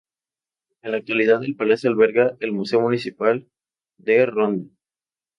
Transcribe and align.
En 0.81 0.93
la 0.93 0.97
actualidad 0.97 1.43
el 1.43 1.55
palacio 1.55 1.87
alberga 1.91 2.35
el 2.39 2.51
Museo 2.53 2.81
Municipal 2.81 3.47
de 3.99 4.25
Ronda. 4.25 4.67